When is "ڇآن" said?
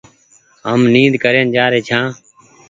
1.89-2.05